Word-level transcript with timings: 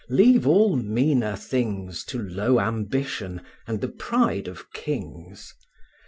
leave 0.09 0.47
all 0.47 0.75
meaner 0.75 1.35
things 1.35 2.03
To 2.05 2.17
low 2.19 2.59
ambition, 2.59 3.39
and 3.67 3.81
the 3.81 3.87
pride 3.89 4.47
of 4.47 4.73
kings. 4.73 5.53